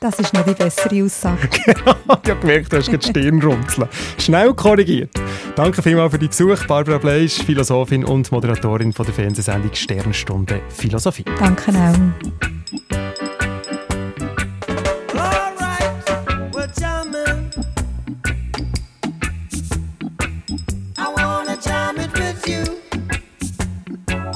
[0.00, 1.48] Das ist noch die bessere Aussage.
[1.64, 3.88] genau, ich habe gemerkt, du hast die Stirn runzeln.
[4.18, 5.10] Schnell korrigiert.
[5.56, 11.24] Danke vielmals für die Besuch, Barbara Bleisch, Philosophin und Moderatorin von der Fernsehsendung Sternstunde Philosophie.
[11.38, 13.13] Danke auch.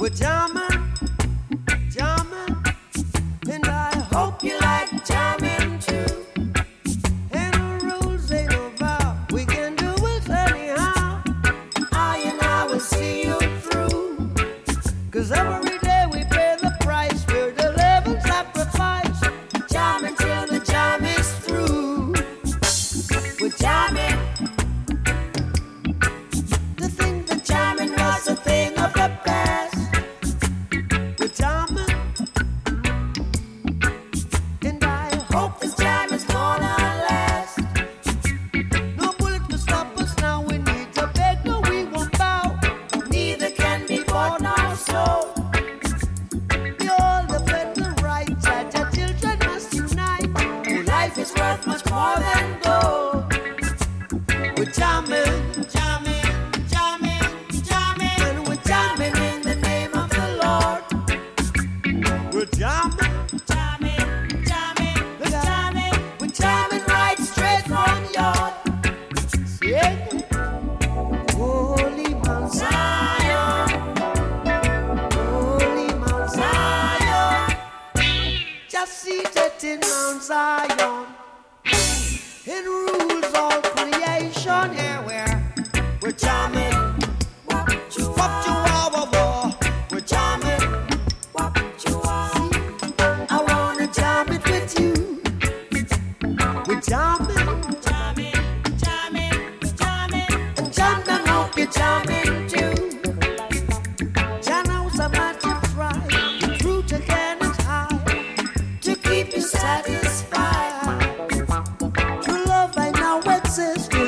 [0.08, 0.37] would die.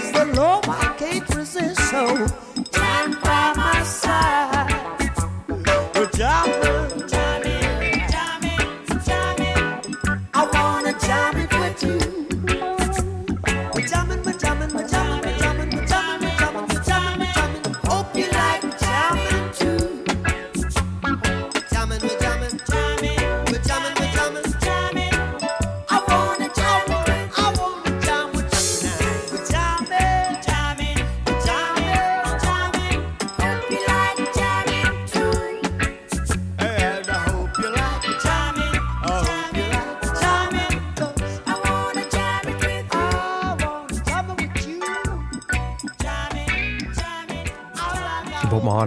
[0.01, 0.90] praise the Lord.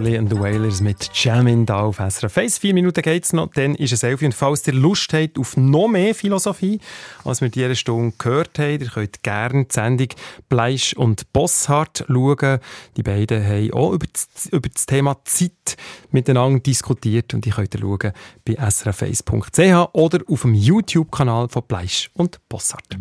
[0.04, 2.58] Marley and the Wailers mit Jamin da auf SRF 1.
[2.58, 4.20] Vier Minuten geht es noch, dann ist es elf.
[4.20, 6.78] Und falls ihr Lust habt auf noch mehr Philosophie,
[7.24, 10.08] als wir diese Stunde gehört haben, ihr könnt gerne die Sendung
[10.50, 12.58] Bleisch und Bosshardt schauen.
[12.98, 15.78] Die beiden haben auch über das, über das Thema Zeit
[16.10, 18.12] miteinander diskutiert und die könnt schauen
[18.44, 22.98] bei srf1.ch oder auf dem YouTube-Kanal von Bleisch und Bosshardt.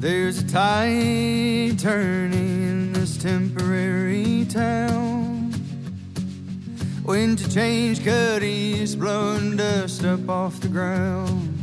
[0.00, 5.52] There's a tide turning in this temporary town.
[7.04, 11.54] Wind to change cuddies, blowing dust up off the ground.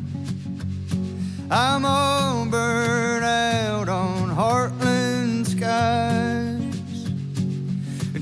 [1.49, 6.61] I'm all burned out on Heartland skies.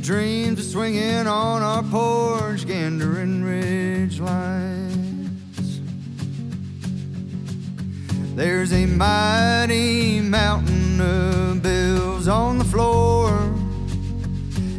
[0.01, 4.85] Dreams of swinging on our porch, gandering ridge lines.
[8.36, 13.32] There's a mighty mountain of bills on the floor.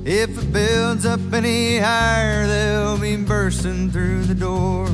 [0.04, 4.86] If it builds up any higher, they'll be bursting through the door.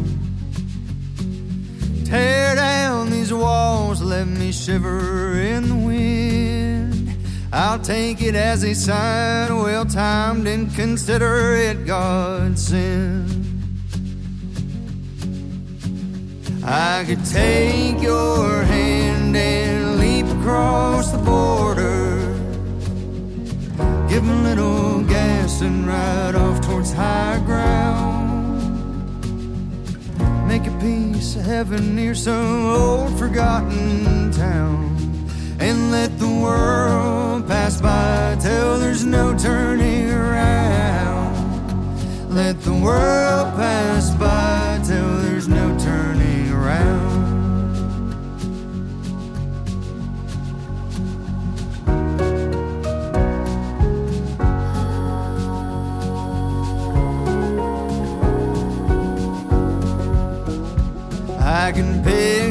[2.05, 7.17] Tear down these walls, let me shiver in the wind.
[7.53, 13.32] I'll take it as a sign, well timed, and consider it God's sin.
[16.65, 22.21] I could take your hand and leap across the border.
[24.09, 28.61] Give a little gas and ride off towards high ground.
[30.47, 34.97] Make a piece of heaven near some old forgotten town.
[35.59, 41.35] And let the world pass by till there's no turning around.
[42.33, 45.32] Let the world pass by till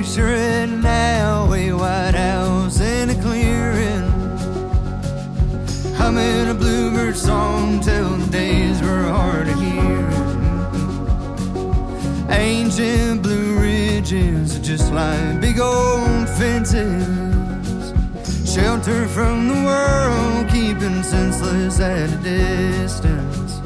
[0.02, 4.02] picture it now, a white house in a clearing.
[5.94, 10.10] Humming a bluebird song till the days were hard to hear.
[12.32, 17.94] Ancient blue ridges, just like big old fences.
[18.52, 23.60] Shelter from the world, keeping senseless at a distance.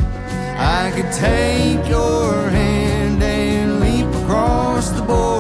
[0.58, 5.35] I could take your hand and leap across the border.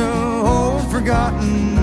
[0.00, 1.79] so forgotten.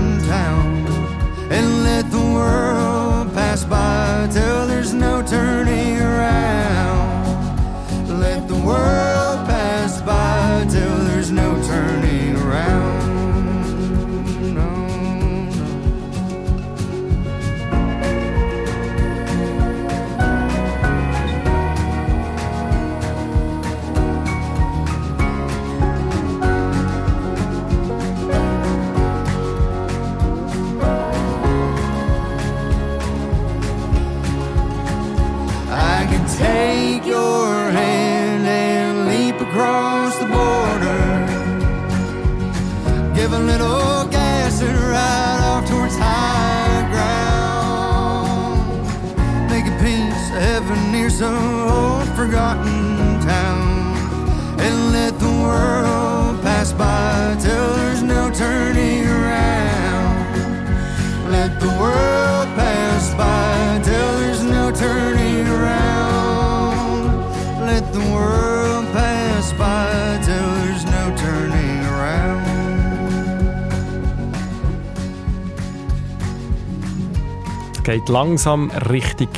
[77.87, 79.29] geht langsam richtig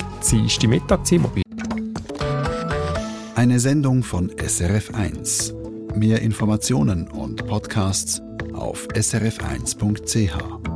[0.58, 1.06] die Mittag
[3.36, 5.54] Eine Sendung von SRF1.
[5.96, 8.24] Mehr Informationen und Podcasts
[8.54, 10.69] auf srf1.ch.